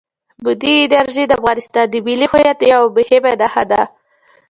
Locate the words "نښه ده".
3.41-3.81